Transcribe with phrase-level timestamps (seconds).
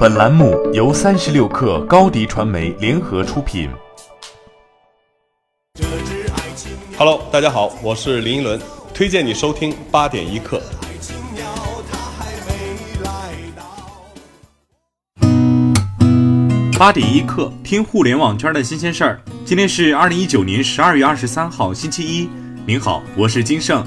[0.00, 3.68] 本栏目由三十六氪高低传媒联合出品。
[6.96, 8.58] Hello，大家好，我是林依轮，
[8.94, 10.62] 推荐你收听八点一刻。
[16.78, 19.20] 八点一刻，听互联网圈的新鲜事儿。
[19.44, 22.26] 今天是二零一九年十二月二十三号，星期一。
[22.64, 23.86] 您好，我是金盛。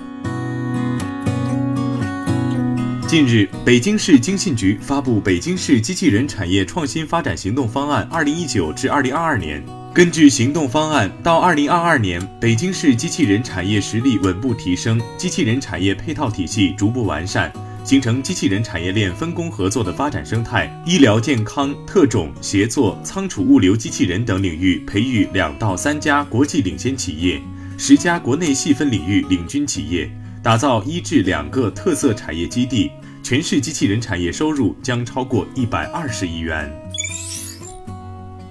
[3.14, 9.61] 近日，北京市经信局发布《北京市机器人产业创新发展行动方案（二零一九至二零二二年）》。
[9.93, 17.54] 根据行动方案，到二零二二年，北京市机器人产业实力稳步提升，机器人产业配套体系逐步完善。
[17.84, 27.39] 形成机器人产业链分工合作的发展生态，医疗健康、特种协作、仓储物流机器人等领域培育两到三家国际领先企业，
[27.78, 30.09] 十家国内细分领域领军企业，
[30.42, 32.89] 打造一至两个特色产业基地，
[33.23, 36.69] 全市机器人产业收入将超过一百二十亿元。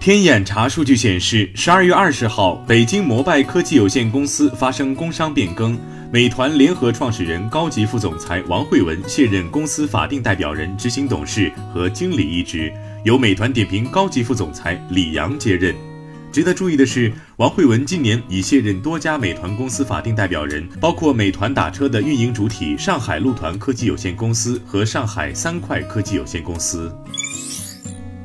[0.01, 5.79] 天眼查数据显示，十二月二十号，北京摩拜科技有限公司发生工商变更。
[6.11, 12.73] 美团联合创始人、高级副总裁王慧文卸任公司法定代表人、执行董事和经理一职，
[13.05, 15.75] 由美团点评高级副总裁李阳接任。
[16.33, 26.91] 值得注意的是，王慧文今年已卸任多家美团公司法定代表人，包括美团打车的运营主体上海路团科技有限公司和上海三快科技有限公司。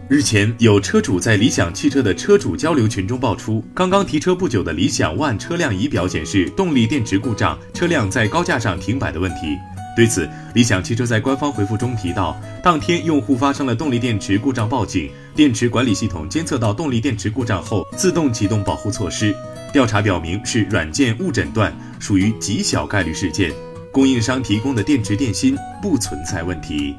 [0.08, 9.58] 日前，有车主在理想汽车的车主交流群中爆出，刚刚提车不久的理想 ONE 车辆仪表显示动力电池故障，车辆在高架上停摆的问题。
[9.98, 19.36] 对此，理想汽车在官方回复中提到，当天用户发生了动力电池故障报警，电池管理系统监测到动力电池故障后，自动启动保护措施。
[19.74, 23.52] 调查表明是软件误诊断，属于极小概率事件。
[23.92, 26.96] 供应商提供的电池电芯不存在问题。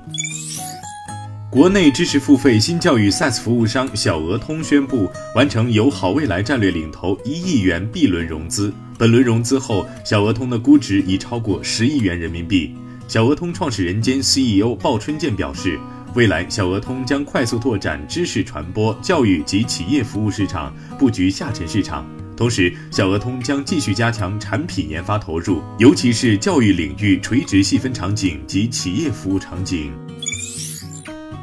[1.48, 8.74] 国内知识付费新教育 SaaS 服务商小鹅通宣布完成由好未来战略领投一亿元 B 轮融资。
[8.98, 12.74] 本轮融资后，小鹅通的估值已超过十亿元人民币。
[13.08, 15.80] 小鹅通创始人兼 CEO 鲍春建表示，
[16.14, 22.06] 未来小鹅通将快速拓展知识传播、教育及企业服务市场，布局下沉市场。
[22.36, 29.90] 同时，小鹅通将继续加强产品研发投入，尤其是教育领域垂直细分场景及企业服务场景。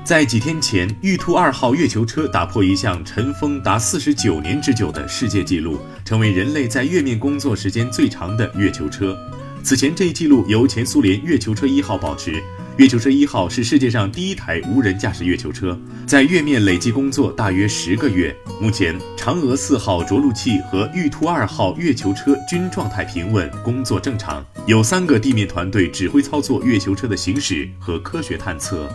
[0.04, 9.18] 在几天前，玉兔二号月球车打破一项尘封达四十九年之久的世界纪录，成为人类在月面工作时间最长的月球车。
[9.66, 12.40] 此前，这一记录由前苏联月球车一号保持。
[12.78, 18.36] 月球车一号是世界上第一台无人驾驶月球车，在月面累计工作大约十个月。
[18.62, 24.46] 目前，嫦娥四号着陆器和玉兔二号月球车均状态平稳，工作正常。
[24.68, 28.88] 有三个地面团队指挥操作月球车的行驶和科学探测。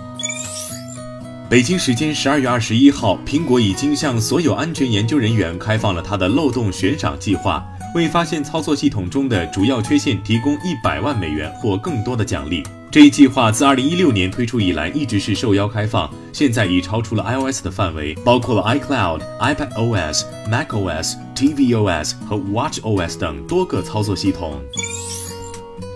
[1.51, 7.61] 北京时间十二月二十一号，苹果已经向所有安全研究人员开放了它的漏洞悬赏计划，
[7.95, 12.63] 为发现操作系统中的主要缺陷提供一百万美元或更多的奖励。
[12.91, 24.61] 这一计划自二零一六年推出以来一直是受邀开放，现在已超出了 iOS 的范围，包括了 iCloud、iPadOS、macOS、tvOS 和 watchOS 等多个操作系统。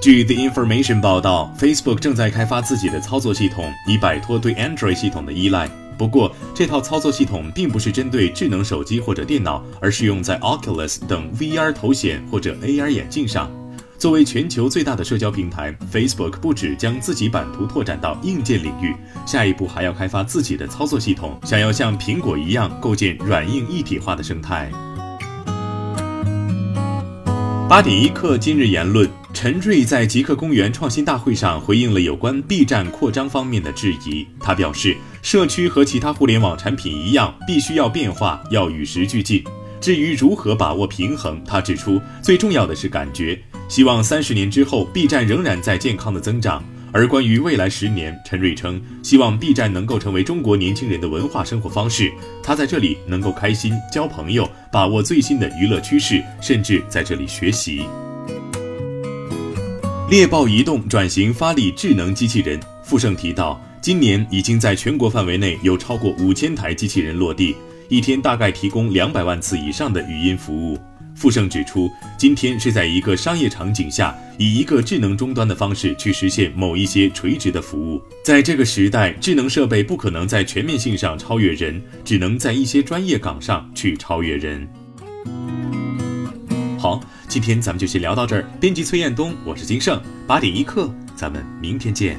[0.01, 5.69] 据 The Information 报道，Facebook 正在开发自己的操作系统，以摆脱对 Android 系统的依赖。
[5.97, 13.51] 不过，这套操作系统并不是针对智能手机或者电脑，而是用在 Oculus 等 VR 头显或者 AR 眼镜上。
[13.97, 18.95] 作为全球最大的社交平台，Facebook 不止将自己版图拓展到硬件领域，
[19.25, 24.71] 下一步还要开发自己的操作系统，想要像苹果一样构建软硬一体化的生态。
[27.67, 29.09] 八点一刻，今日言论。
[29.33, 34.25] 陈瑞在极客公园创新大会上回应了有关 B 站扩张方面的质疑。
[34.39, 39.43] 他表示，社区和其他互联网产品一样，必须要变化，要与时俱进。
[39.81, 43.41] 至于如何把握平衡，他指出，最重要的是感觉。
[43.67, 46.63] 希望三十年之后，B 站仍然在健康的增长。
[46.93, 52.13] 而关于未来十年，陈瑞称，希望 B 站能够成为中国年轻人的文化生活方式。
[52.43, 57.83] 他在这里能够开心、交朋友，把握最新的娱乐趋势，甚至在这里学习。
[60.11, 62.61] 猎豹移动转型发力智能机器人。
[62.87, 67.55] 傅盛提到，今年已经在全国范围内有超过五千台机器人落地，
[67.91, 70.79] 一天大概提供两百万次以上的语音服务。
[71.15, 78.01] 傅盛指出，今天是在一个商业场景下，以一个智能终端的方式去实现某一些垂直的服务。
[78.25, 84.67] 在这个时代，智能设备不可能在全面性上超越人，只能在一些专业岗上去超越人。
[86.79, 86.99] 好，
[87.29, 88.51] 今天咱们就先聊到这儿。
[88.59, 92.19] 编辑崔彦东，我是金盛，八点一刻，咱们明天见。